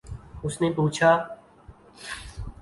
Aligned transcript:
اس 0.43 0.53
نے 0.61 0.69
پوچھا 0.75 1.11